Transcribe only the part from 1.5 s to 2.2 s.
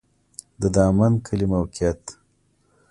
موقعیت